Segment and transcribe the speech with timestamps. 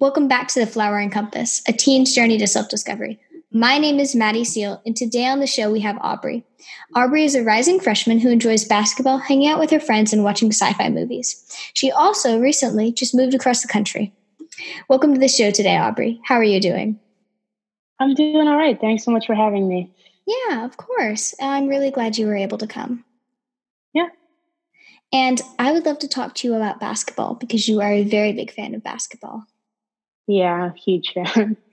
[0.00, 3.20] Welcome back to the Flower and Compass, a teen's journey to self discovery.
[3.52, 6.42] My name is Maddie Seal, and today on the show we have Aubrey.
[6.96, 10.52] Aubrey is a rising freshman who enjoys basketball, hanging out with her friends, and watching
[10.52, 11.44] sci fi movies.
[11.74, 14.10] She also recently just moved across the country.
[14.88, 16.18] Welcome to the show today, Aubrey.
[16.24, 16.98] How are you doing?
[17.98, 18.80] I'm doing all right.
[18.80, 19.92] Thanks so much for having me.
[20.26, 21.34] Yeah, of course.
[21.42, 23.04] I'm really glad you were able to come.
[23.92, 24.08] Yeah.
[25.12, 28.32] And I would love to talk to you about basketball because you are a very
[28.32, 29.44] big fan of basketball.
[30.30, 31.56] Yeah, huge fan.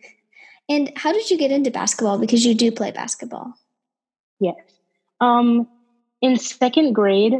[0.70, 2.17] And how did you get into basketball?
[2.17, 3.53] Because you do play basketball.
[4.41, 4.57] Yes.
[5.21, 5.65] Um,
[6.21, 7.35] in second grade,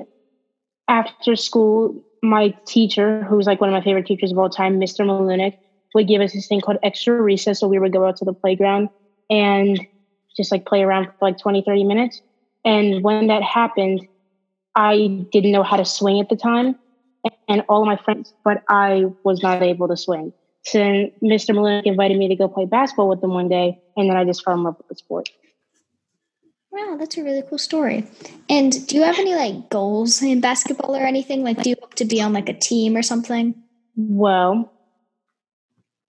[0.88, 5.06] after school, my teacher, who's like one of my favorite teachers of all time, Mr.
[5.06, 5.58] Malunik,
[5.94, 7.60] would give us this thing called extra recess.
[7.60, 8.88] So we would go out to the playground
[9.30, 9.78] and
[10.38, 12.22] just like play around for like 20, 30 minutes.
[12.64, 14.08] And when that happened,
[14.76, 16.76] I didn't know how to swing at the time.
[17.50, 20.32] And all of my friends, but I was not able to swing.
[20.68, 20.80] So
[21.24, 21.56] Mr.
[21.56, 24.44] Malunik invited me to go play basketball with them one day, and then I just
[24.44, 25.30] fell in love with the sport.
[26.72, 28.06] Wow, that's a really cool story.
[28.50, 31.42] And do you have any like goals in basketball or anything?
[31.42, 33.56] Like, do you hope to be on like a team or something?
[33.96, 34.70] Well,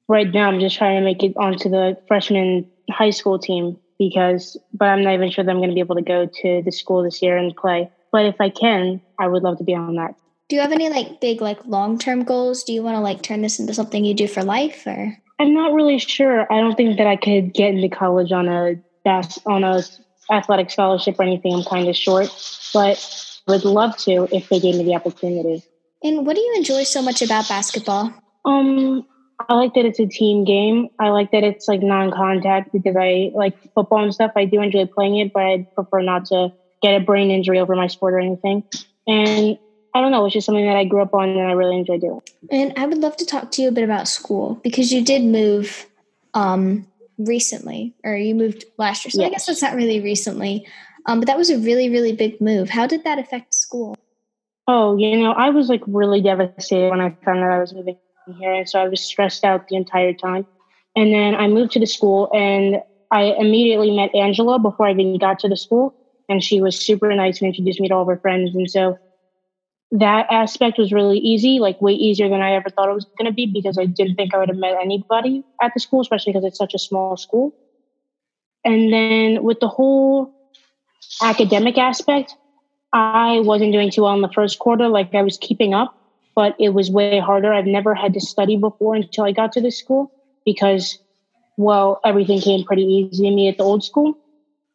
[0.08, 4.56] right now I'm just trying to make it onto the freshman high school team because,
[4.74, 6.72] but I'm not even sure that I'm going to be able to go to the
[6.72, 7.92] school this year and play.
[8.10, 10.16] But if I can, I would love to be on that.
[10.48, 12.64] Do you have any like big like long term goals?
[12.64, 15.16] Do you want to like turn this into something you do for life or?
[15.38, 16.50] I'm not really sure.
[16.52, 19.82] I don't think that I could get into college on a bas- on a
[20.30, 21.54] athletic scholarship or anything.
[21.54, 22.28] I'm kind of short,
[22.72, 22.98] but
[23.46, 25.62] would love to if they gave me the opportunity.
[26.02, 28.12] And what do you enjoy so much about basketball?
[28.44, 29.06] Um,
[29.48, 30.88] I like that it's a team game.
[30.98, 34.32] I like that it's like non-contact because I like football and stuff.
[34.36, 36.52] I do enjoy playing it, but I prefer not to
[36.82, 38.64] get a brain injury over my sport or anything.
[39.06, 39.58] And
[39.94, 41.98] I don't know, it's just something that I grew up on and I really enjoy
[41.98, 42.20] doing.
[42.50, 45.22] And I would love to talk to you a bit about school because you did
[45.22, 45.86] move
[46.34, 46.86] um,
[47.18, 49.10] recently, or you moved last year.
[49.10, 49.26] So yes.
[49.26, 50.66] I guess that's not really recently.
[51.06, 52.68] Um, but that was a really, really big move.
[52.68, 53.96] How did that affect school?
[54.66, 57.96] Oh, you know, I was like really devastated when I found out I was moving
[58.38, 58.52] here.
[58.52, 60.46] And so I was stressed out the entire time.
[60.94, 65.16] And then I moved to the school and I immediately met Angela before I even
[65.16, 65.94] got to the school.
[66.28, 68.54] And she was super nice and introduced me to all of her friends.
[68.54, 68.98] And so
[69.90, 73.26] that aspect was really easy, like way easier than I ever thought it was going
[73.26, 76.32] to be because I didn't think I would have met anybody at the school, especially
[76.32, 77.54] because it's such a small school.
[78.64, 80.34] And then with the whole
[81.22, 82.36] academic aspect,
[82.92, 84.88] I wasn't doing too well in the first quarter.
[84.88, 85.94] Like I was keeping up,
[86.34, 87.52] but it was way harder.
[87.52, 90.12] I've never had to study before until I got to this school
[90.44, 90.98] because,
[91.56, 94.18] well, everything came pretty easy to me at the old school.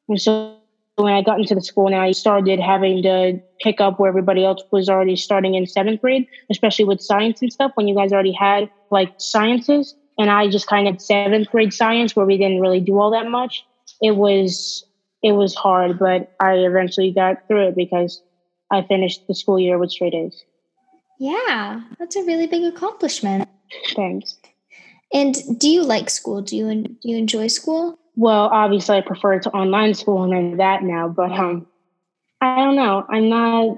[0.09, 0.57] And so
[0.95, 4.45] when I got into the school and I started having to pick up where everybody
[4.45, 8.13] else was already starting in seventh grade, especially with science and stuff, when you guys
[8.13, 9.95] already had like sciences.
[10.19, 13.29] And I just kind of seventh grade science where we didn't really do all that
[13.29, 13.65] much.
[14.01, 14.85] It was
[15.23, 18.21] it was hard, but I eventually got through it because
[18.71, 20.43] I finished the school year with straight A's.
[21.19, 23.49] Yeah, that's a really big accomplishment.
[23.95, 24.37] Thanks.
[25.13, 26.41] And do you like school?
[26.41, 27.97] Do you do you enjoy school?
[28.15, 31.67] Well, obviously, I prefer to online school and that now, but um,
[32.41, 33.05] I don't know.
[33.09, 33.77] I'm not.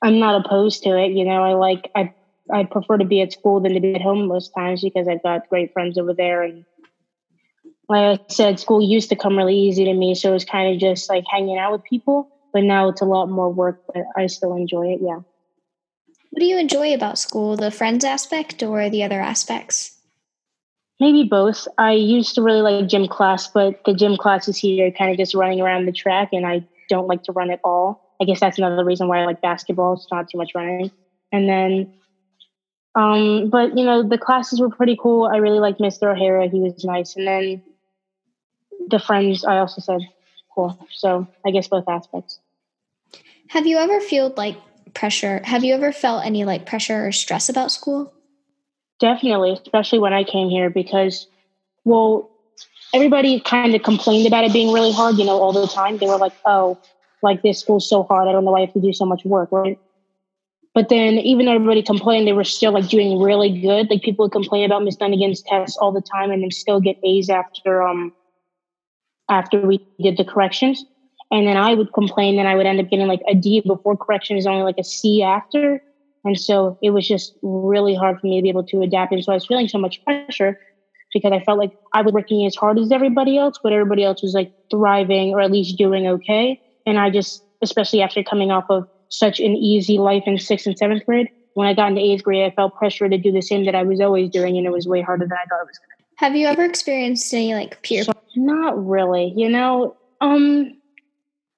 [0.00, 1.12] I'm not opposed to it.
[1.12, 1.90] You know, I like.
[1.94, 2.10] I
[2.50, 5.22] I prefer to be at school than to be at home most times because I've
[5.22, 6.42] got great friends over there.
[6.42, 6.64] And
[7.88, 10.72] like I said, school used to come really easy to me, so it was kind
[10.72, 12.28] of just like hanging out with people.
[12.52, 15.00] But now it's a lot more work, but I still enjoy it.
[15.02, 15.20] Yeah.
[16.30, 17.56] What do you enjoy about school?
[17.56, 19.97] The friends aspect or the other aspects?
[21.00, 21.68] Maybe both.
[21.78, 25.34] I used to really like gym class, but the gym classes here kind of just
[25.34, 28.02] running around the track, and I don't like to run at all.
[28.20, 29.94] I guess that's another reason why I like basketball.
[29.94, 30.90] It's not too much running.
[31.30, 31.92] And then,
[32.94, 35.26] um, but you know, the classes were pretty cool.
[35.26, 36.12] I really liked Mr.
[36.12, 36.48] O'Hara.
[36.48, 37.14] He was nice.
[37.14, 37.62] And then
[38.88, 40.00] the friends, I also said
[40.52, 40.76] cool.
[40.92, 42.40] So I guess both aspects.
[43.48, 44.56] Have you ever felt like
[44.94, 45.40] pressure?
[45.44, 48.12] Have you ever felt any like pressure or stress about school?
[49.00, 51.26] Definitely, especially when I came here because,
[51.84, 52.30] well,
[52.92, 55.98] everybody kind of complained about it being really hard, you know, all the time.
[55.98, 56.78] They were like, oh,
[57.22, 58.28] like this school's so hard.
[58.28, 59.78] I don't know why I have to do so much work, right?
[60.74, 63.90] But then even though everybody complained, they were still like doing really good.
[63.90, 66.96] Like people would complain about Miss Dunnigan's tests all the time and then still get
[67.04, 68.12] A's after um
[69.30, 70.84] after we did the corrections.
[71.30, 73.96] And then I would complain and I would end up getting like a D before
[73.96, 75.80] correction is only like a C after.
[76.24, 79.12] And so it was just really hard for me to be able to adapt.
[79.12, 80.58] And so I was feeling so much pressure
[81.12, 84.22] because I felt like I was working as hard as everybody else, but everybody else
[84.22, 86.60] was like thriving or at least doing okay.
[86.86, 90.76] And I just, especially after coming off of such an easy life in sixth and
[90.76, 93.64] seventh grade, when I got into eighth grade, I felt pressure to do the same
[93.64, 95.78] that I was always doing, and it was way harder than I thought it was
[95.78, 95.96] going to.
[95.98, 96.04] Be.
[96.18, 98.04] Have you ever experienced any like peer?
[98.04, 99.32] So, not really.
[99.34, 100.78] You know, um,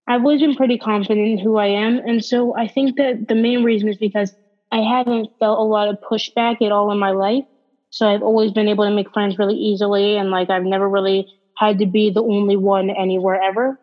[0.09, 3.35] I've always been pretty confident in who I am, and so I think that the
[3.35, 4.35] main reason is because
[4.73, 7.45] I haven't felt a lot of pushback at all in my life.
[7.91, 11.27] So I've always been able to make friends really easily, and like I've never really
[11.57, 13.79] had to be the only one anywhere ever.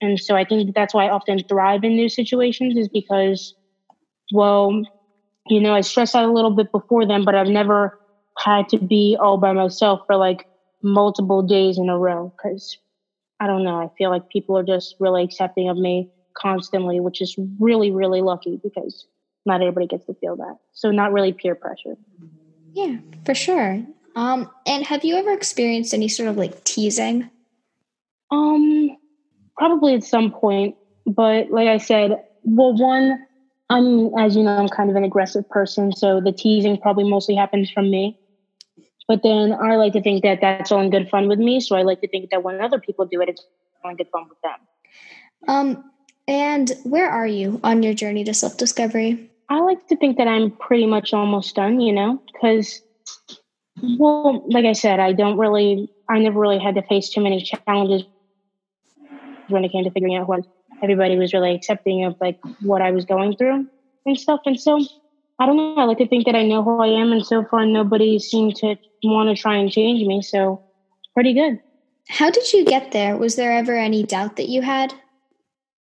[0.00, 3.54] And so I think that's why I often thrive in new situations is because,
[4.32, 4.82] well,
[5.48, 7.92] you know, I stress out a little bit before then, but I've never
[8.38, 10.46] had to be all by myself for like
[10.82, 12.78] multiple days in a row because
[13.40, 13.76] I don't know.
[13.76, 18.22] I feel like people are just really accepting of me constantly, which is really, really
[18.22, 19.06] lucky because
[19.46, 20.56] not everybody gets to feel that.
[20.72, 21.96] So not really peer pressure.
[22.72, 23.82] Yeah, for sure.
[24.16, 27.30] Um, and have you ever experienced any sort of like teasing?
[28.30, 28.96] Um,
[29.56, 30.76] probably at some point,
[31.06, 33.18] but like I said, well, one,
[33.68, 37.34] I'm as you know, I'm kind of an aggressive person, so the teasing probably mostly
[37.34, 38.18] happens from me.
[39.08, 41.76] But then I like to think that that's all in good fun with me, so
[41.76, 43.44] I like to think that when other people do it, it's
[43.84, 44.58] all in good fun with them.
[45.48, 45.90] Um,
[46.28, 49.29] and where are you on your journey to self discovery?
[49.50, 52.80] I like to think that I'm pretty much almost done, you know, because
[53.98, 57.42] well, like I said, I don't really, I never really had to face too many
[57.42, 58.04] challenges
[59.48, 60.46] when it came to figuring out what
[60.82, 63.66] everybody was really accepting of like what I was going through
[64.06, 64.40] and stuff.
[64.46, 64.80] And so
[65.38, 65.74] I don't know.
[65.76, 68.56] I like to think that I know who I am, and so far nobody seemed
[68.56, 70.22] to want to try and change me.
[70.22, 70.62] So
[71.14, 71.58] pretty good.
[72.08, 73.16] How did you get there?
[73.16, 74.92] Was there ever any doubt that you had?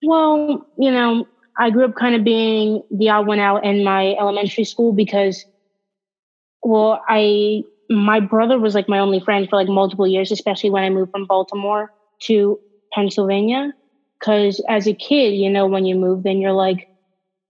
[0.02, 1.28] Well, you know,
[1.60, 5.46] I grew up kind of being the odd one out in my elementary school because,
[6.64, 10.84] well, I my brother was like my only friend for like multiple years, especially when
[10.84, 11.92] I moved from Baltimore
[12.24, 12.60] to
[12.94, 13.74] Pennsylvania.
[14.20, 16.88] Because as a kid, you know, when you move, then you're like,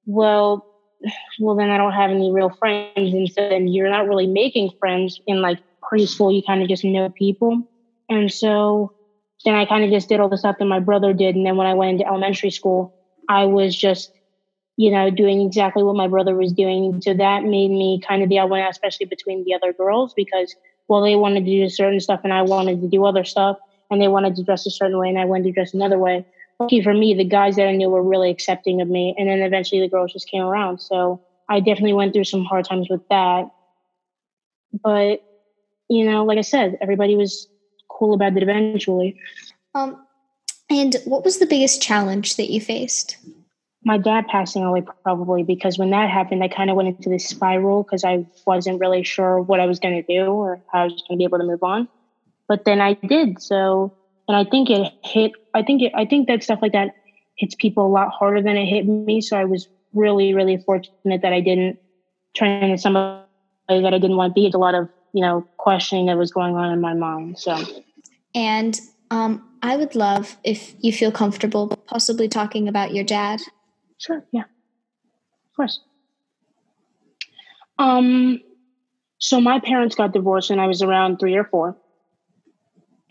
[0.06, 0.66] well,
[1.40, 2.92] well, then I don't have any real friends.
[2.96, 6.34] And so then you're not really making friends in like preschool.
[6.34, 7.68] You kind of just know people.
[8.08, 8.94] And so
[9.46, 11.36] then I kind of just did all the stuff that my brother did.
[11.36, 12.94] And then when I went into elementary school,
[13.30, 14.12] I was just
[14.80, 17.02] you know, doing exactly what my brother was doing.
[17.02, 20.56] So that made me kind of the odd one especially between the other girls, because
[20.88, 23.58] well, they wanted to do certain stuff and I wanted to do other stuff,
[23.92, 26.26] and they wanted to dress a certain way and I wanted to dress another way.
[26.62, 29.42] Lucky for me, the guys that I knew were really accepting of me, and then
[29.42, 30.80] eventually the girls just came around.
[30.80, 33.50] So I definitely went through some hard times with that,
[34.82, 35.20] but
[35.90, 37.50] you know, like I said, everybody was
[37.90, 39.20] cool about it eventually.
[39.76, 40.06] Um,
[40.70, 43.18] and what was the biggest challenge that you faced?
[43.84, 47.28] my dad passing away probably because when that happened, I kind of went into this
[47.28, 50.84] spiral because I wasn't really sure what I was going to do or how I
[50.86, 51.88] was going to be able to move on.
[52.48, 53.42] But then I did.
[53.42, 53.94] So,
[54.28, 56.96] and I think it hit, I think it, I think that stuff like that
[57.36, 59.22] hits people a lot harder than it hit me.
[59.22, 61.80] So I was really, really fortunate that I didn't
[62.36, 63.24] turn into somebody
[63.70, 64.46] that I didn't want to be.
[64.46, 67.40] It's a lot of, you know, questioning that was going on in my mind.
[67.40, 67.58] So,
[68.36, 68.80] and
[69.10, 73.42] um, I would love if you feel comfortable possibly talking about your dad
[74.00, 74.24] Sure.
[74.32, 74.44] Yeah.
[74.44, 75.82] Of course.
[77.78, 78.40] Um,
[79.20, 81.78] so my parents got divorced when I was around three or four.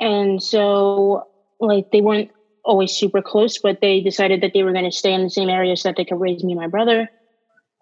[0.01, 1.25] And so,
[1.61, 2.31] like, they weren't
[2.65, 5.49] always super close, but they decided that they were going to stay in the same
[5.49, 7.09] area so that they could raise me and my brother.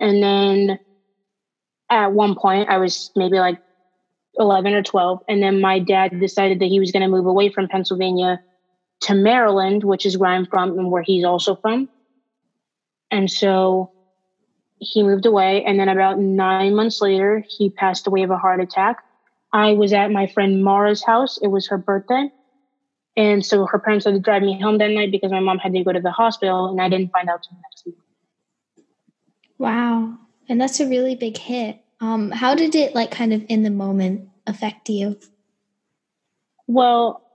[0.01, 0.79] And then
[1.91, 3.59] at one point, I was maybe like
[4.39, 5.21] 11 or 12.
[5.29, 8.41] And then my dad decided that he was going to move away from Pennsylvania
[9.01, 11.89] to Maryland, which is where I'm from and where he's also from.
[13.11, 13.93] And so
[14.79, 15.65] he moved away.
[15.65, 19.03] And then about nine months later, he passed away of a heart attack.
[19.53, 21.39] I was at my friend Mara's house.
[21.41, 22.31] It was her birthday.
[23.17, 25.73] And so her parents had to drive me home that night because my mom had
[25.73, 27.97] to go to the hospital and I didn't find out until next week.
[29.59, 30.19] Wow.
[30.49, 31.81] And that's a really big hit.
[32.01, 35.19] Um, how did it like kind of in the moment affect you?
[36.67, 37.26] Well,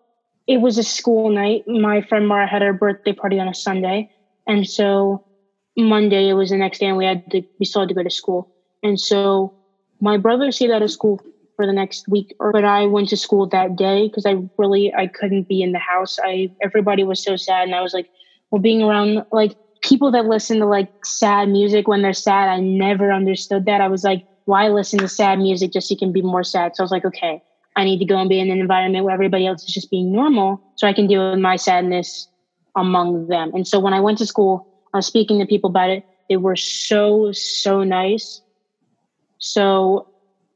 [0.51, 1.63] it was a school night.
[1.65, 4.10] My friend Mara had her birthday party on a Sunday.
[4.46, 5.24] And so
[5.77, 8.03] Monday, it was the next day, and we had to, we still had to go
[8.03, 8.50] to school.
[8.84, 9.53] And so
[10.01, 11.22] my brother stayed out of school
[11.55, 15.08] for the next week, but I went to school that day because I really I
[15.08, 16.17] couldn't be in the house.
[16.22, 18.10] I everybody was so sad, and I was like,
[18.50, 22.60] well, being around like people that listen to like sad music when they're sad, I
[22.60, 23.79] never understood that.
[23.79, 26.75] I was like, why listen to sad music just so you can be more sad?
[26.75, 27.41] So I was like, okay,
[27.75, 30.12] I need to go and be in an environment where everybody else is just being
[30.12, 32.28] normal, so I can deal with my sadness
[32.75, 33.51] among them.
[33.54, 36.04] And so when I went to school, I was speaking to people about it.
[36.30, 38.42] They were so, so nice.
[39.40, 40.08] So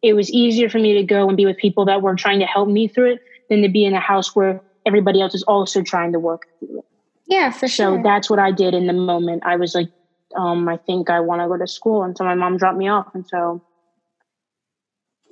[0.02, 2.46] it was easier for me to go and be with people that were trying to
[2.46, 3.20] help me through it
[3.50, 6.80] than to be in a house where everybody else is also trying to work through
[6.80, 6.86] it.
[7.28, 7.98] Yeah, for sure.
[7.98, 9.44] So that's what I did in the moment.
[9.46, 9.90] I was like,
[10.36, 12.04] um, I think I want to go to school.
[12.04, 13.08] And so my mom dropped me off.
[13.14, 13.62] And so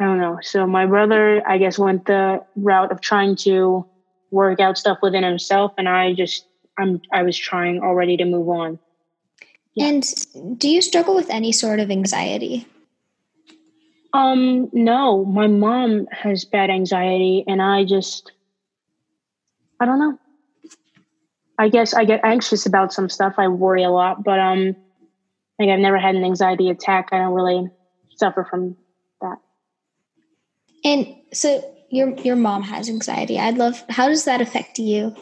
[0.03, 0.37] I don't know.
[0.41, 3.85] So my brother, I guess, went the route of trying to
[4.31, 5.71] work out stuff within himself.
[5.77, 6.45] And I just,
[6.77, 8.79] I'm, I was trying already to move on.
[9.75, 9.85] Yeah.
[9.85, 12.67] And do you struggle with any sort of anxiety?
[14.11, 18.33] Um, no, my mom has bad anxiety and I just,
[19.79, 20.19] I don't know.
[21.57, 23.35] I guess I get anxious about some stuff.
[23.37, 24.75] I worry a lot, but um,
[25.57, 27.09] like I've never had an anxiety attack.
[27.13, 27.69] I don't really
[28.17, 28.75] suffer from.
[30.83, 33.39] And so your your mom has anxiety.
[33.39, 33.83] I'd love.
[33.89, 35.15] How does that affect you?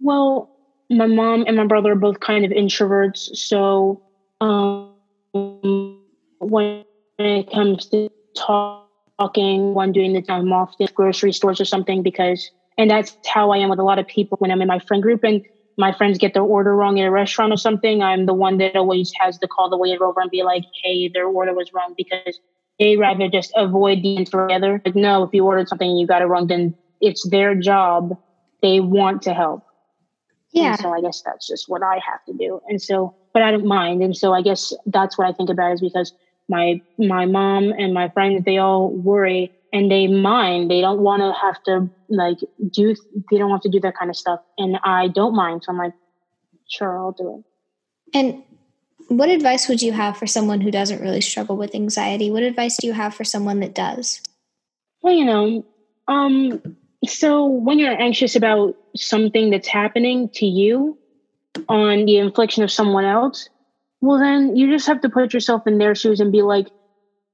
[0.00, 0.50] Well,
[0.90, 4.02] my mom and my brother are both kind of introverts, so
[4.40, 4.94] um,
[6.38, 6.84] when
[7.18, 12.50] it comes to talking, one doing the time off at grocery stores or something, because
[12.78, 15.02] and that's how I am with a lot of people when I'm in my friend
[15.02, 15.42] group and
[15.78, 18.02] my friends get their order wrong at a restaurant or something.
[18.02, 21.08] I'm the one that always has to call the waiter over and be like, hey,
[21.08, 22.38] their order was wrong because
[22.78, 24.80] they rather just avoid the together.
[24.84, 28.18] Like, no, if you ordered something and you got it wrong, then it's their job.
[28.62, 29.64] They want to help.
[30.52, 30.72] Yeah.
[30.72, 32.60] And so I guess that's just what I have to do.
[32.68, 34.02] And so, but I don't mind.
[34.02, 36.12] And so I guess that's what I think about is because
[36.48, 41.20] my my mom and my friends they all worry and they mind they don't want
[41.20, 42.38] to have to like
[42.70, 42.94] do
[43.30, 45.78] they don't want to do that kind of stuff and i don't mind so i'm
[45.78, 45.92] like
[46.68, 47.42] sure i'll do
[48.12, 48.42] it and
[49.08, 52.76] what advice would you have for someone who doesn't really struggle with anxiety what advice
[52.76, 54.20] do you have for someone that does
[55.02, 55.64] well you know
[56.08, 60.98] um so when you're anxious about something that's happening to you
[61.68, 63.48] on the infliction of someone else
[64.00, 66.68] well then you just have to put yourself in their shoes and be like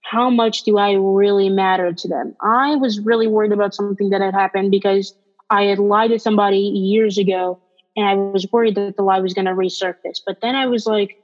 [0.02, 2.36] how much do I really matter to them?
[2.40, 5.14] I was really worried about something that had happened because
[5.48, 7.60] I had lied to somebody years ago
[7.96, 10.20] and I was worried that the lie was going to resurface.
[10.24, 11.21] But then I was like,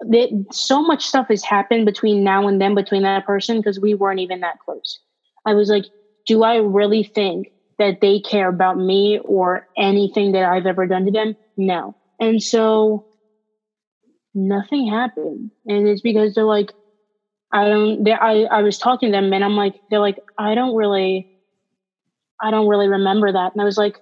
[0.00, 3.94] that so much stuff has happened between now and then between that person because we
[3.94, 4.98] weren't even that close.
[5.46, 5.84] I was like,
[6.26, 11.04] do I really think that they care about me or anything that I've ever done
[11.06, 11.34] to them?
[11.56, 11.94] No.
[12.18, 13.06] And so
[14.34, 15.50] nothing happened.
[15.66, 16.72] And it's because they're like,
[17.52, 18.08] I don't.
[18.08, 21.26] I I was talking to them, and I'm like, they're like, I don't really,
[22.40, 23.52] I don't really remember that.
[23.52, 23.98] And I was like,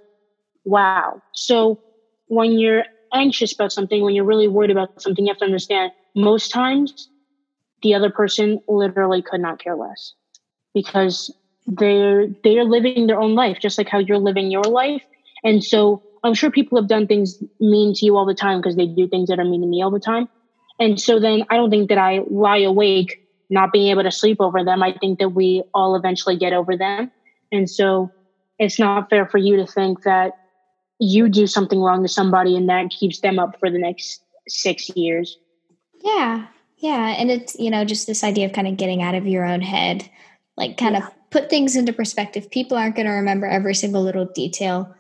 [0.65, 1.23] wow.
[1.33, 1.81] So
[2.27, 5.93] when you're anxious about something, when you're really worried about something, you have to understand.
[6.15, 7.09] Most times,
[7.83, 10.13] the other person literally could not care less
[10.75, 11.33] because
[11.67, 15.03] they're they're living their own life, just like how you're living your life.
[15.45, 18.77] And so I'm sure people have done things mean to you all the time because
[18.77, 20.29] they do things that are mean to me all the time.
[20.81, 24.41] And so then I don't think that I lie awake not being able to sleep
[24.41, 27.11] over them, I think that we all eventually get over them.
[27.51, 28.11] And so
[28.59, 30.33] it's not fair for you to think that
[30.99, 34.91] you do something wrong to somebody and that keeps them up for the next six
[34.97, 35.39] years.
[36.03, 36.47] Yeah.
[36.79, 37.15] Yeah.
[37.19, 39.61] And it's, you know, just this idea of kind of getting out of your own
[39.61, 40.09] head,
[40.57, 41.07] like kind yeah.
[41.07, 42.51] of put things into perspective.
[42.51, 44.95] People aren't going to remember every single little detail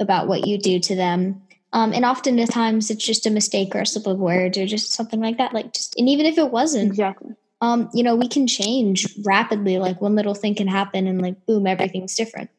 [0.00, 1.42] about what you do to them.
[1.72, 4.66] Um, and often at times it's just a mistake or a slip of words or
[4.66, 5.52] just something like that.
[5.52, 7.34] Like just, and even if it wasn't, exactly
[7.64, 9.78] um, you know, we can change rapidly.
[9.78, 12.50] Like one little thing can happen and like boom, everything's different.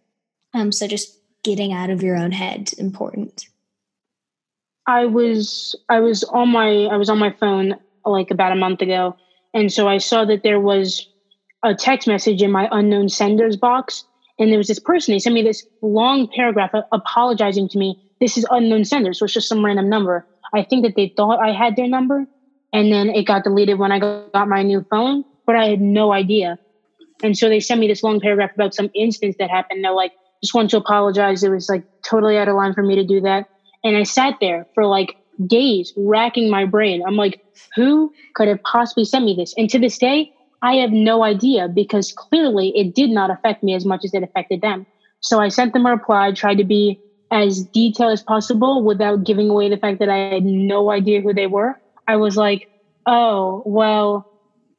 [0.53, 3.47] Um, so just getting out of your own head important.
[4.87, 8.81] I was I was on my I was on my phone like about a month
[8.81, 9.15] ago,
[9.53, 11.07] and so I saw that there was
[11.63, 14.03] a text message in my unknown senders box,
[14.37, 15.13] and there was this person.
[15.13, 18.01] He sent me this long paragraph apologizing to me.
[18.19, 20.25] This is unknown sender, so it's just some random number.
[20.53, 22.25] I think that they thought I had their number,
[22.73, 26.11] and then it got deleted when I got my new phone, but I had no
[26.11, 26.57] idea.
[27.23, 29.83] And so they sent me this long paragraph about some instance that happened.
[29.83, 30.11] They're like,
[30.45, 31.43] just want to apologize.
[31.43, 33.45] It was like totally out of line for me to do that.
[33.83, 35.15] And I sat there for like
[35.47, 37.01] days racking my brain.
[37.05, 37.39] I'm like,
[37.75, 39.53] who could have possibly sent me this?
[39.57, 40.29] And to this day,
[40.61, 44.23] I have no idea because clearly it did not affect me as much as it
[44.23, 44.85] affected them.
[45.19, 46.99] So I sent them a reply, tried to be
[47.31, 51.33] as detailed as possible without giving away the fact that I had no idea who
[51.33, 51.75] they were.
[52.07, 52.69] I was like,
[53.07, 54.27] oh, well,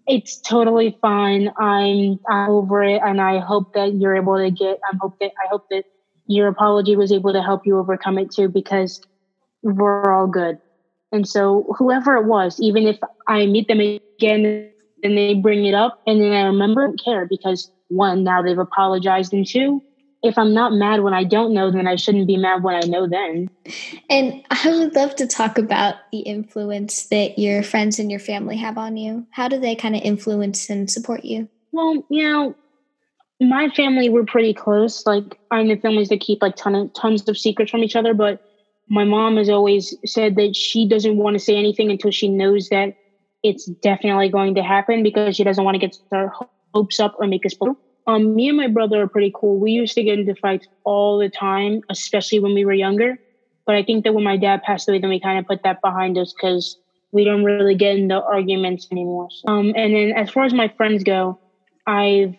[0.07, 1.51] it's totally fine.
[1.59, 3.01] I'm, I'm over it.
[3.05, 5.85] And I hope that you're able to get, I hope that, I hope that
[6.27, 9.01] your apology was able to help you overcome it too, because
[9.63, 10.59] we're all good.
[11.13, 12.99] And so whoever it was, even if
[13.29, 14.71] I meet them again
[15.03, 18.43] and they bring it up and then I remember, I don't care because one, now
[18.43, 19.83] they've apologized and two,
[20.23, 22.87] if I'm not mad when I don't know, then I shouldn't be mad when I
[22.87, 23.49] know then.
[24.11, 28.57] And I would love to talk about the influence that your friends and your family
[28.57, 29.27] have on you.
[29.31, 31.49] How do they kind of influence and support you?
[31.73, 32.57] Well, you know,
[33.41, 35.07] my family we're pretty close.
[35.07, 38.15] Like I'm the families that keep like ton of, tons of secrets from each other,
[38.15, 38.43] but
[38.89, 42.69] my mom has always said that she doesn't want to say anything until she knows
[42.69, 42.95] that
[43.43, 46.33] it's definitely going to happen because she doesn't want to get her
[46.75, 47.55] hopes up or make us.
[48.07, 49.59] Um, me and my brother are pretty cool.
[49.59, 53.19] We used to get into fights all the time, especially when we were younger.
[53.67, 55.81] But I think that when my dad passed away, then we kind of put that
[55.83, 56.77] behind us because
[57.11, 59.29] we don't really get into arguments anymore.
[59.49, 61.39] Um, and then as far as my friends go,
[61.87, 62.35] I've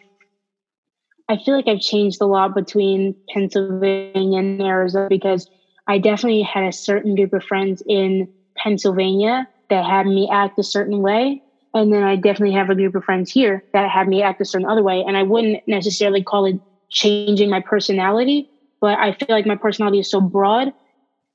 [1.29, 5.45] I feel like I've changed a lot between Pennsylvania and Arizona because
[5.87, 10.63] I definitely had a certain group of friends in Pennsylvania that had me act a
[10.63, 11.41] certain way.
[11.77, 14.45] And then I definitely have a group of friends here that have me act a
[14.45, 15.03] certain other way.
[15.05, 18.49] And I wouldn't necessarily call it changing my personality,
[18.81, 20.73] but I feel like my personality is so broad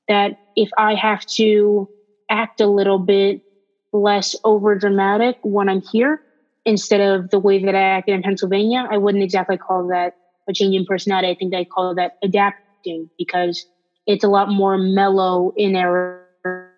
[0.07, 1.87] that if I have to
[2.29, 3.41] act a little bit
[3.93, 6.19] less over dramatic when I'm here,
[6.65, 10.13] instead of the way that I acted in Pennsylvania, I wouldn't exactly call that
[10.49, 11.29] a change in personality.
[11.29, 13.65] I think I call that adapting because
[14.07, 16.73] it's a lot more mellow in Arizona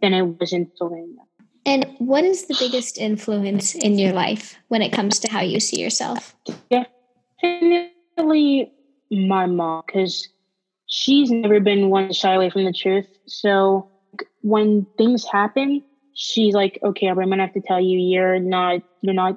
[0.00, 1.27] than it was in Pennsylvania.
[1.68, 5.60] And what is the biggest influence in your life when it comes to how you
[5.60, 6.34] see yourself?
[7.42, 8.72] Definitely
[9.10, 10.26] my mom, because
[10.86, 13.06] she's never been one to shy away from the truth.
[13.26, 13.86] So
[14.40, 15.82] when things happen,
[16.14, 19.36] she's like, "Okay, I'm gonna have to tell you, you're not, you're not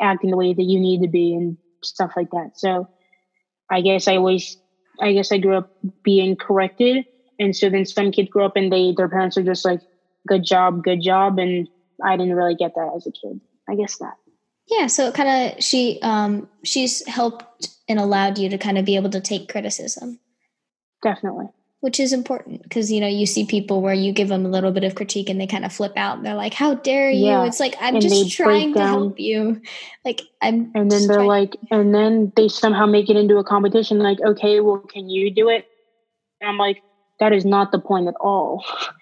[0.00, 2.88] acting the way that you need to be, and stuff like that." So
[3.70, 4.56] I guess I always
[5.00, 5.70] I guess I grew up
[6.02, 7.04] being corrected.
[7.38, 9.80] And so then some kids grow up and they their parents are just like,
[10.26, 11.38] good job, good job.
[11.38, 11.68] And
[12.04, 13.40] I didn't really get that as a kid.
[13.68, 14.14] I guess that.
[14.68, 18.84] Yeah, so it kind of she um she's helped and allowed you to kind of
[18.84, 20.20] be able to take criticism.
[21.02, 21.48] Definitely
[21.80, 24.70] which is important because you know you see people where you give them a little
[24.70, 27.26] bit of critique and they kind of flip out and they're like how dare you
[27.26, 27.44] yeah.
[27.44, 29.60] it's like i'm and just trying to help you
[30.04, 33.98] like i'm and then they're like and then they somehow make it into a competition
[33.98, 35.66] like okay well can you do it
[36.40, 36.82] and i'm like
[37.18, 38.64] that is not the point at all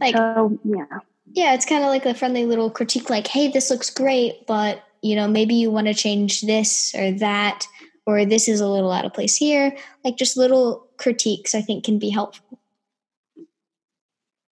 [0.00, 0.84] like so, yeah.
[1.32, 4.82] yeah it's kind of like a friendly little critique like hey this looks great but
[5.02, 7.66] you know maybe you want to change this or that
[8.06, 9.76] or this is a little out of place here.
[10.04, 12.60] Like just little critiques i think can be helpful.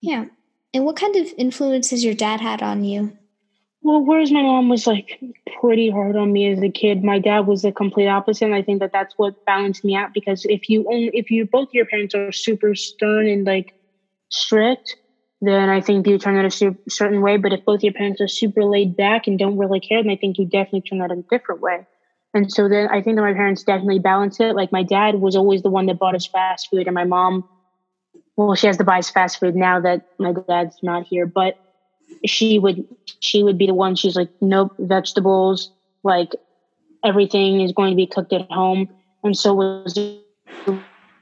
[0.01, 0.27] Yeah.
[0.73, 3.17] And what kind of influence has your dad had on you?
[3.83, 5.21] Well whereas my mom was like
[5.61, 8.63] pretty hard on me as a kid my dad was the complete opposite and i
[8.63, 11.85] think that that's what balanced me out because if you only if you both your
[11.85, 13.75] parents are super stern and like
[14.31, 14.97] strict
[15.43, 18.29] then i think you turn out a certain way but if both your parents are
[18.29, 21.17] super laid back and don't really care then i think you definitely turn out a
[21.31, 21.87] different way
[22.33, 24.55] and so then I think that my parents definitely balance it.
[24.55, 27.49] Like my dad was always the one that bought us fast food, and my mom,
[28.37, 31.27] well, she has to buy us fast food now that my dad's not here.
[31.27, 31.59] But
[32.25, 32.87] she would
[33.21, 33.97] she would be the one.
[33.97, 35.73] She's like, nope, vegetables,
[36.05, 36.31] like
[37.05, 38.89] everything is going to be cooked at home.
[39.25, 39.99] And so was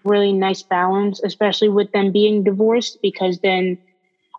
[0.05, 3.79] really nice balance, especially with them being divorced, because then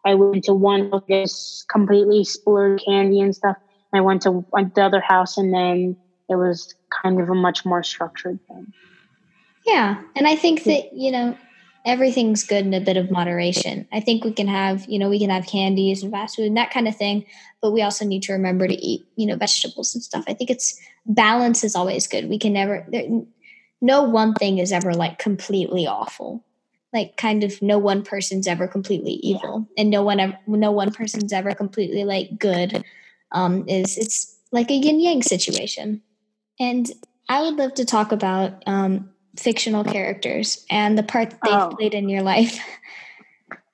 [0.05, 3.57] I went to one this completely splurge candy and stuff.
[3.93, 5.97] I went to the other house and then
[6.29, 8.71] it was kind of a much more structured thing.
[9.65, 10.01] Yeah.
[10.15, 11.37] And I think that, you know,
[11.85, 13.87] everything's good in a bit of moderation.
[13.91, 16.57] I think we can have, you know, we can have candies and fast food and
[16.57, 17.25] that kind of thing,
[17.61, 20.23] but we also need to remember to eat, you know, vegetables and stuff.
[20.27, 22.29] I think it's balance is always good.
[22.29, 23.07] We can never, there,
[23.81, 26.43] no one thing is ever like completely awful.
[26.91, 29.81] Like kind of no one person's ever completely evil yeah.
[29.81, 32.83] and no one ever, no one person's ever completely like good.
[33.31, 36.01] Um, is it's like a yin yang situation.
[36.59, 36.91] And
[37.29, 41.69] I would love to talk about um, fictional characters and the part they've oh.
[41.77, 42.59] played in your life.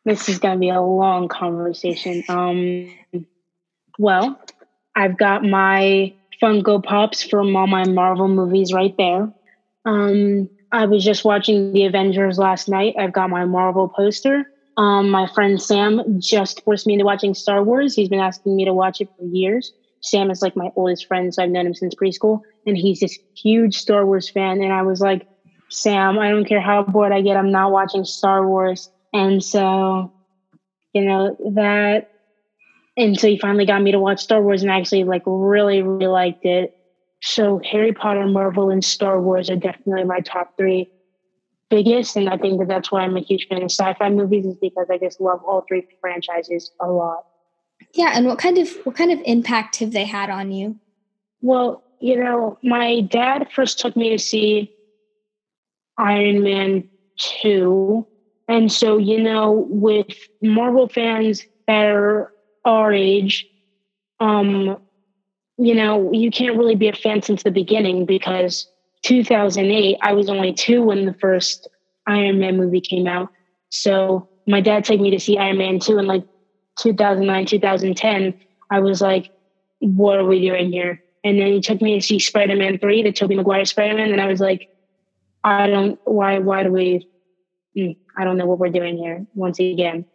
[0.05, 2.23] This is going to be a long conversation.
[2.29, 2.93] Um,
[3.97, 4.39] well,
[4.95, 9.33] I've got my Funko Pops from all my Marvel movies right there.
[9.85, 12.95] Um, I was just watching The Avengers last night.
[12.99, 14.45] I've got my Marvel poster.
[14.77, 17.95] Um, my friend Sam just forced me into watching Star Wars.
[17.95, 19.71] He's been asking me to watch it for years.
[20.01, 23.17] Sam is like my oldest friend, so I've known him since preschool, and he's this
[23.35, 24.61] huge Star Wars fan.
[24.61, 25.27] And I was like,
[25.69, 28.89] Sam, I don't care how bored I get, I'm not watching Star Wars.
[29.13, 30.13] And so,
[30.93, 32.11] you know, that,
[32.97, 35.81] and so he finally got me to watch Star Wars and I actually like really,
[35.81, 36.75] really liked it.
[37.21, 40.89] So Harry Potter, Marvel, and Star Wars are definitely my top three
[41.69, 42.15] biggest.
[42.15, 44.87] And I think that that's why I'm a huge fan of sci-fi movies is because
[44.89, 47.23] I just love all three franchises a lot.
[47.93, 50.77] Yeah, and what kind of what kind of impact have they had on you?
[51.41, 54.73] Well, you know, my dad first took me to see
[55.97, 58.05] Iron Man 2.
[58.47, 60.07] And so, you know, with
[60.41, 62.31] Marvel fans that are
[62.63, 63.47] our age,
[64.19, 64.77] um,
[65.57, 68.67] you know, you can't really be a fan since the beginning because
[69.03, 71.67] 2008, I was only two when the first
[72.07, 73.29] Iron Man movie came out.
[73.69, 76.25] So my dad took me to see Iron Man 2 in like
[76.79, 78.33] 2009, 2010.
[78.69, 79.31] I was like,
[79.79, 81.01] what are we doing here?
[81.23, 84.11] And then he took me to see Spider Man 3, the Tobey Maguire Spider Man.
[84.11, 84.69] And I was like,
[85.43, 87.07] I don't, why, why do we,
[87.75, 90.05] hmm, I don't know what we're doing here once again.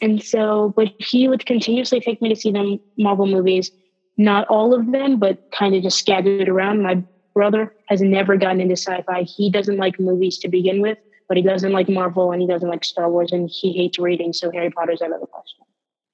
[0.00, 3.70] And so, but he would continuously take me to see them Marvel movies,
[4.16, 6.82] not all of them, but kind of just scattered around.
[6.82, 7.02] My
[7.34, 9.22] brother has never gotten into sci-fi.
[9.22, 10.98] He doesn't like movies to begin with,
[11.28, 14.32] but he doesn't like Marvel and he doesn't like Star Wars and he hates reading.
[14.32, 15.64] So Harry Potter's out of the question.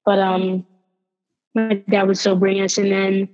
[0.05, 0.65] But um,
[1.53, 2.77] my dad would still bring us.
[2.77, 3.29] And then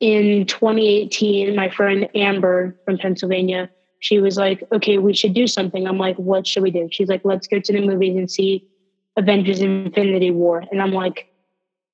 [0.00, 5.86] in 2018, my friend Amber from Pennsylvania, she was like, okay, we should do something.
[5.86, 6.88] I'm like, what should we do?
[6.92, 8.68] She's like, let's go to the movies and see
[9.16, 10.62] Avengers Infinity War.
[10.70, 11.28] And I'm like,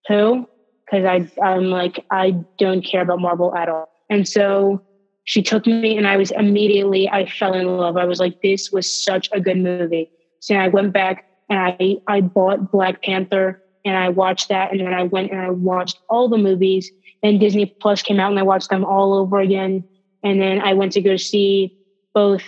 [0.09, 0.49] who?
[0.90, 3.88] Because I I'm like, I don't care about Marvel at all.
[4.09, 4.81] And so
[5.24, 7.96] she took me and I was immediately I fell in love.
[7.96, 10.11] I was like, this was such a good movie.
[10.40, 14.81] So I went back and I I bought Black Panther and I watched that and
[14.81, 16.90] then I went and I watched all the movies.
[17.22, 19.85] Then Disney Plus came out and I watched them all over again.
[20.22, 21.72] And then I went to go see
[22.14, 22.42] both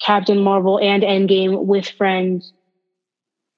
[0.00, 2.52] Captain Marvel and Endgame with friends.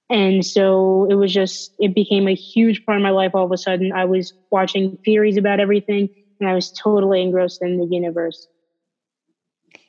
[0.08, 3.52] And so it was just, it became a huge part of my life all of
[3.52, 3.92] a sudden.
[3.92, 6.08] I was watching theories about everything
[6.40, 8.46] and I was totally engrossed in the universe.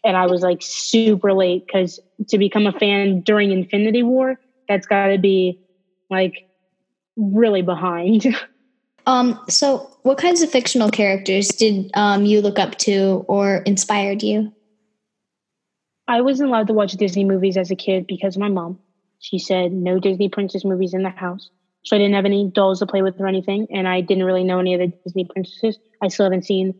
[0.03, 1.99] And I was like super late because
[2.29, 5.59] to become a fan during Infinity War, that's got to be
[6.09, 6.33] like
[7.15, 8.25] really behind.
[9.05, 14.23] um, so what kinds of fictional characters did um, you look up to or inspired
[14.23, 14.51] you?
[16.07, 18.79] I wasn't allowed to watch Disney movies as a kid because of my mom.
[19.19, 21.49] She said no Disney princess movies in the house.
[21.83, 24.43] So I didn't have any dolls to play with or anything, and I didn't really
[24.43, 25.79] know any of the Disney princesses.
[26.01, 26.75] I still haven't seen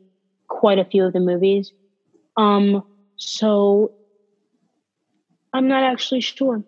[0.48, 1.72] quite a few of the movies.
[2.36, 2.84] Um,
[3.16, 3.92] so
[5.54, 6.64] I'm not actually sure.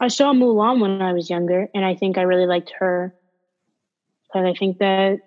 [0.00, 3.12] I saw Mulan when I was younger, and I think I really liked her.
[4.26, 5.18] Because I think that,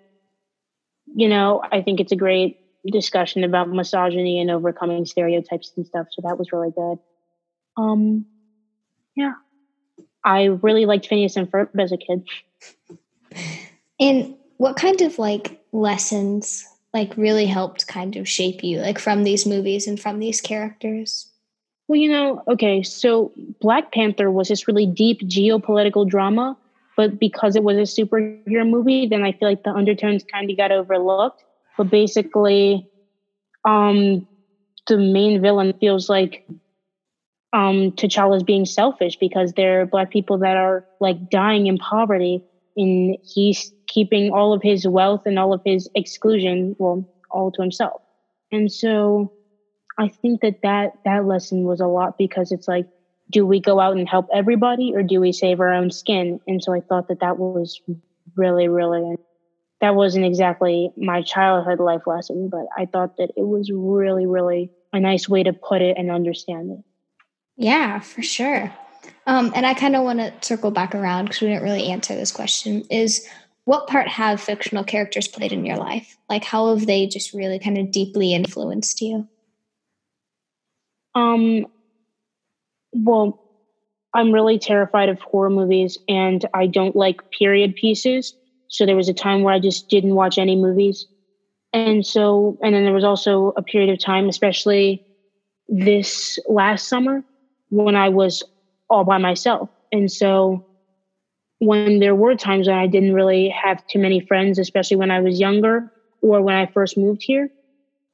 [1.14, 2.56] you know, I think it's a great
[2.86, 6.06] discussion about misogyny and overcoming stereotypes and stuff.
[6.10, 6.98] So that was really good.
[7.76, 8.26] Um,
[9.14, 9.34] yeah.
[10.24, 12.24] I really liked Phineas and Ferb as a kid.
[13.98, 19.24] And what kind of like lessons like really helped kind of shape you like from
[19.24, 21.28] these movies and from these characters?
[21.88, 26.56] Well, you know, okay, so Black Panther was this really deep geopolitical drama,
[26.96, 30.56] but because it was a superhero movie, then I feel like the undertones kind of
[30.56, 31.42] got overlooked.
[31.76, 32.88] But basically,
[33.64, 34.26] um,
[34.86, 36.46] the main villain feels like
[37.52, 42.42] um, T'Challa's being selfish because there are black people that are like dying in poverty,
[42.76, 47.60] and he's keeping all of his wealth and all of his exclusion, well, all to
[47.60, 48.00] himself.
[48.50, 49.32] And so,
[49.98, 52.86] I think that that that lesson was a lot because it's like,
[53.30, 56.40] do we go out and help everybody, or do we save our own skin?
[56.46, 57.80] And so, I thought that that was
[58.36, 59.16] really, really.
[59.82, 64.70] That wasn't exactly my childhood life lesson, but I thought that it was really, really
[64.92, 66.84] a nice way to put it and understand it.
[67.62, 68.74] Yeah, for sure.
[69.28, 72.16] Um, and I kind of want to circle back around because we didn't really answer
[72.16, 72.82] this question.
[72.90, 73.24] Is
[73.66, 76.16] what part have fictional characters played in your life?
[76.28, 79.28] Like, how have they just really kind of deeply influenced you?
[81.14, 81.66] Um,
[82.92, 83.38] well,
[84.12, 88.34] I'm really terrified of horror movies and I don't like period pieces.
[88.66, 91.06] So there was a time where I just didn't watch any movies.
[91.72, 95.00] And so, and then there was also a period of time, especially
[95.68, 97.22] this last summer,
[97.72, 98.42] when I was
[98.90, 99.70] all by myself.
[99.90, 100.62] And so
[101.58, 105.20] when there were times when I didn't really have too many friends, especially when I
[105.20, 107.48] was younger or when I first moved here,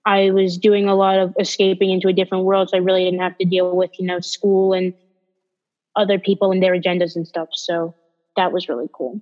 [0.06, 2.70] I was doing a lot of escaping into a different world.
[2.70, 4.94] So I really didn't have to deal with, you know, school and
[5.96, 7.48] other people and their agendas and stuff.
[7.52, 7.96] So
[8.36, 9.20] that was really cool.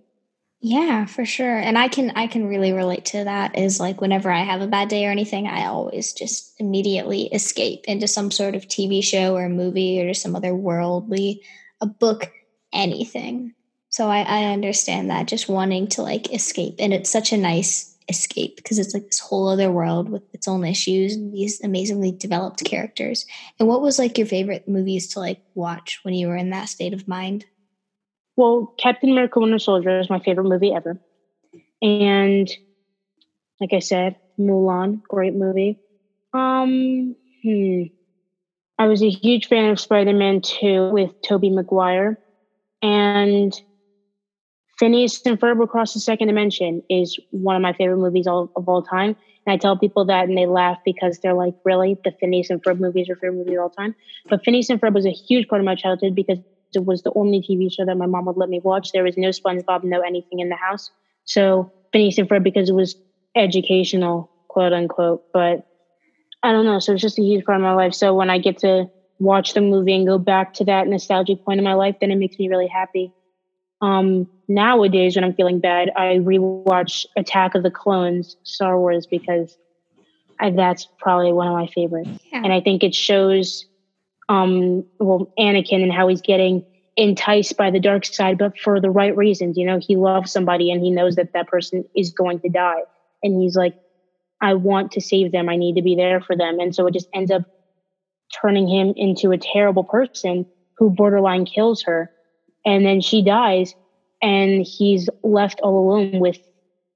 [0.68, 1.56] Yeah, for sure.
[1.56, 4.66] And I can I can really relate to that is like whenever I have a
[4.66, 9.36] bad day or anything, I always just immediately escape into some sort of TV show
[9.36, 11.40] or movie or some other worldly
[11.80, 12.32] a book,
[12.72, 13.54] anything.
[13.90, 16.74] So I, I understand that just wanting to like escape.
[16.80, 20.48] And it's such a nice escape because it's like this whole other world with its
[20.48, 23.24] own issues and these amazingly developed characters.
[23.60, 26.68] And what was like your favorite movies to like watch when you were in that
[26.68, 27.44] state of mind?
[28.36, 31.00] Well, Captain America Winter Soldier is my favorite movie ever.
[31.80, 32.48] And
[33.60, 35.78] like I said, Mulan, great movie.
[36.32, 37.82] Um, hmm.
[38.78, 42.18] I was a huge fan of Spider-Man 2 with Tobey Maguire.
[42.82, 43.58] And
[44.78, 48.68] Phineas and Ferb Across the Second Dimension is one of my favorite movies all, of
[48.68, 49.16] all time.
[49.46, 51.96] And I tell people that and they laugh because they're like, really?
[52.04, 53.94] The Phineas and Ferb movies are favorite movie of all time.
[54.28, 56.38] But Phineas and Ferb was a huge part of my childhood because
[56.84, 58.92] was the only TV show that my mom would let me watch.
[58.92, 60.90] There was no SpongeBob, no anything in the house.
[61.24, 62.96] So Phineas and Ferb because it was
[63.34, 65.24] educational, quote unquote.
[65.32, 65.66] But
[66.42, 66.78] I don't know.
[66.78, 67.94] So it's just a huge part of my life.
[67.94, 71.58] So when I get to watch the movie and go back to that nostalgic point
[71.58, 73.12] in my life, then it makes me really happy.
[73.80, 79.56] Um, nowadays, when I'm feeling bad, I rewatch Attack of the Clones, Star Wars, because
[80.40, 82.10] I, that's probably one of my favorites.
[82.32, 82.42] Yeah.
[82.44, 83.66] And I think it shows,
[84.28, 86.64] um, well, Anakin and how he's getting
[86.96, 89.56] enticed by the dark side, but for the right reasons.
[89.56, 92.80] You know, he loves somebody and he knows that that person is going to die.
[93.22, 93.74] And he's like,
[94.40, 95.48] I want to save them.
[95.48, 96.58] I need to be there for them.
[96.58, 97.42] And so it just ends up
[98.40, 100.46] turning him into a terrible person
[100.78, 102.10] who borderline kills her.
[102.64, 103.74] And then she dies
[104.20, 106.38] and he's left all alone with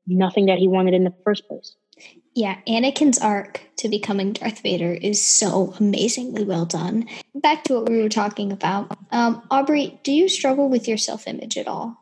[0.07, 1.77] nothing that he wanted in the first place.
[2.35, 7.09] Yeah, Anakin's arc to becoming Darth Vader is so amazingly well done.
[7.35, 8.97] Back to what we were talking about.
[9.11, 11.97] Um, Aubrey, do you struggle with your self image at all?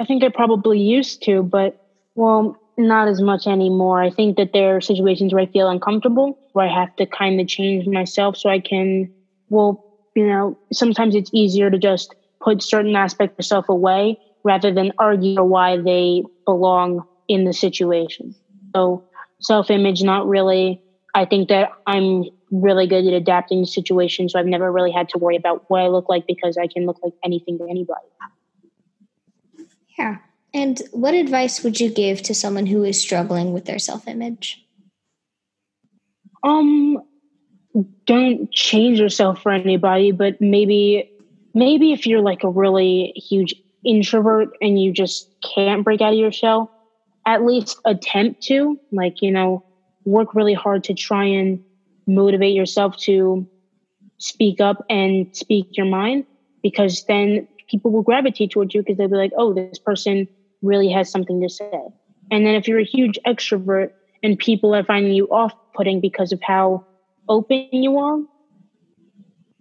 [0.00, 4.02] I think I probably used to, but well, not as much anymore.
[4.02, 7.40] I think that there are situations where I feel uncomfortable, where I have to kind
[7.40, 9.12] of change myself so I can,
[9.48, 14.72] well, you know, sometimes it's easier to just put certain aspects of yourself away rather
[14.72, 18.34] than argue why they belong in the situation.
[18.74, 19.04] So,
[19.40, 20.82] self image, not really.
[21.14, 25.08] I think that I'm really good at adapting to situations, so I've never really had
[25.10, 28.06] to worry about what I look like because I can look like anything to anybody.
[29.98, 30.18] Yeah.
[30.54, 34.64] And what advice would you give to someone who is struggling with their self image?
[36.42, 37.02] Um,
[38.06, 41.10] don't change yourself for anybody, but maybe,
[41.54, 46.18] maybe if you're like a really huge introvert and you just can't break out of
[46.18, 46.70] your shell,
[47.28, 49.62] at least attempt to, like, you know,
[50.06, 51.62] work really hard to try and
[52.06, 53.46] motivate yourself to
[54.16, 56.24] speak up and speak your mind
[56.62, 60.26] because then people will gravitate towards you because they'll be like, oh, this person
[60.62, 61.70] really has something to say.
[62.30, 63.90] And then if you're a huge extrovert
[64.22, 66.86] and people are finding you off putting because of how
[67.28, 68.20] open you are,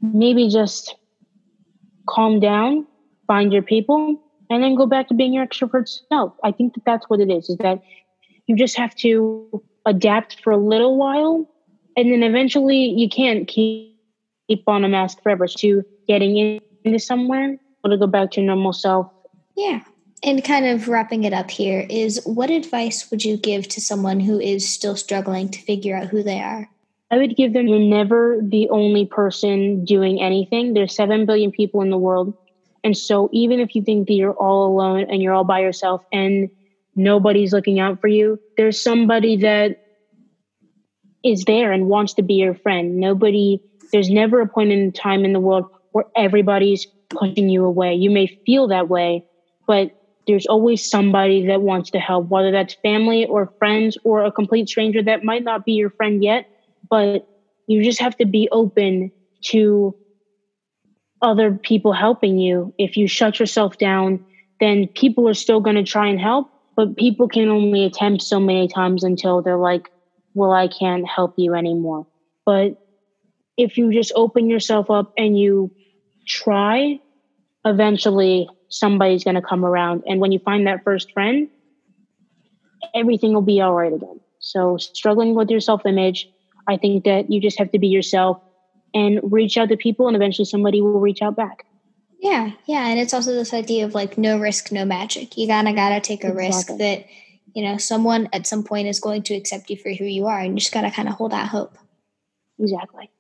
[0.02, 0.96] maybe just
[2.08, 2.88] calm down,
[3.28, 6.34] find your people, and then go back to being your extrovert self.
[6.44, 7.82] I think that that's what it is, is that
[8.46, 11.50] you just have to adapt for a little while
[11.98, 13.98] and then eventually you can't keep
[14.48, 18.48] keep on a mask forever to getting into somewhere or to go back to your
[18.48, 19.12] normal self.
[19.58, 19.82] Yeah.
[20.24, 24.20] And kind of wrapping it up here is what advice would you give to someone
[24.20, 26.70] who is still struggling to figure out who they are?
[27.12, 30.74] I would give them you're never the only person doing anything.
[30.74, 32.34] There's 7 billion people in the world.
[32.84, 36.04] And so even if you think that you're all alone and you're all by yourself
[36.12, 36.50] and
[36.96, 39.84] nobody's looking out for you, there's somebody that
[41.24, 42.98] is there and wants to be your friend.
[42.98, 43.62] Nobody,
[43.92, 47.94] there's never a point in time in the world where everybody's pushing you away.
[47.94, 49.26] You may feel that way,
[49.66, 49.92] but
[50.28, 54.68] there's always somebody that wants to help, whether that's family or friends or a complete
[54.68, 56.50] stranger that might not be your friend yet,
[56.90, 57.28] but
[57.68, 59.12] you just have to be open
[59.42, 59.96] to
[61.22, 62.74] other people helping you.
[62.78, 64.24] If you shut yourself down,
[64.60, 68.40] then people are still going to try and help, but people can only attempt so
[68.40, 69.90] many times until they're like,
[70.34, 72.06] well, I can't help you anymore.
[72.46, 72.82] But
[73.58, 75.72] if you just open yourself up and you
[76.28, 77.00] try,
[77.66, 80.04] eventually somebody's going to come around.
[80.08, 81.50] And when you find that first friend,
[82.94, 84.20] everything will be all right again.
[84.40, 86.30] So, struggling with your self image,
[86.68, 88.40] I think that you just have to be yourself
[88.94, 91.66] and reach out to people, and eventually somebody will reach out back.
[92.20, 92.88] Yeah, yeah.
[92.88, 95.38] And it's also this idea of like no risk, no magic.
[95.38, 96.48] You gotta, gotta take a exactly.
[96.48, 97.06] risk that,
[97.54, 100.40] you know, someone at some point is going to accept you for who you are,
[100.40, 101.78] and you just gotta kind of hold that hope.
[102.60, 103.12] Exactly.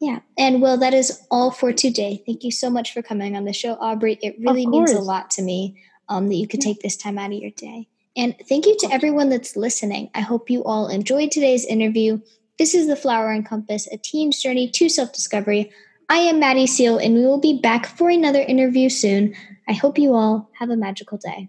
[0.00, 0.18] Yeah.
[0.36, 2.22] And well, that is all for today.
[2.26, 4.18] Thank you so much for coming on the show, Aubrey.
[4.20, 7.32] It really means a lot to me um, that you could take this time out
[7.32, 7.88] of your day.
[8.16, 10.10] And thank you to everyone that's listening.
[10.14, 12.20] I hope you all enjoyed today's interview.
[12.62, 15.72] This is The Flower and Compass, a teen's journey to self discovery.
[16.08, 19.34] I am Maddie Seal, and we will be back for another interview soon.
[19.66, 21.48] I hope you all have a magical day.